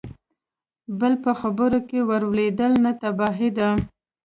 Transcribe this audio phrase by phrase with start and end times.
[0.99, 3.69] بل په خبره کې ور ولوېد: نه، تباهي ده!